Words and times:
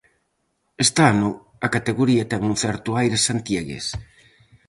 Este 0.85 1.01
ano, 1.13 1.29
a 1.65 1.67
categoría 1.75 2.29
ten 2.31 2.41
un 2.51 2.55
certo 2.63 2.89
aire 3.01 3.17
santiagués. 3.27 3.85